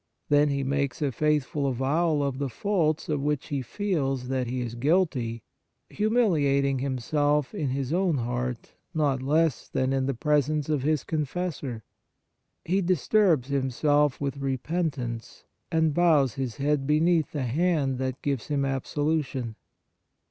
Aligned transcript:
Then 0.29 0.49
he 0.49 0.63
makes 0.63 0.99
a 1.03 1.11
faithful 1.11 1.67
avowal 1.67 2.23
of 2.23 2.39
the 2.39 2.49
faults 2.49 3.07
of 3.07 3.21
which 3.21 3.49
he 3.49 3.61
feels 3.61 4.29
that 4.29 4.47
he 4.47 4.59
is 4.61 4.73
guilty, 4.73 5.43
humiliating 5.91 6.79
himself 6.79 7.53
in 7.53 7.69
his 7.69 7.93
own 7.93 8.17
heart 8.17 8.71
not 8.95 9.21
less 9.21 9.67
than 9.69 9.93
in 9.93 10.07
the 10.07 10.15
presence 10.15 10.69
of 10.69 10.81
his 10.81 11.03
confessor. 11.03 11.83
He 12.65 12.81
disturbs 12.81 13.49
himself 13.49 14.19
with 14.19 14.37
repentance 14.37 15.43
and 15.71 15.93
bows 15.93 16.33
his 16.33 16.55
head 16.57 16.87
beneath 16.87 17.31
the 17.31 17.43
hand 17.45 17.99
that 17.99 18.23
gives 18.23 18.47
him 18.47 18.63
absolu 18.63 19.23
tion. 19.23 19.55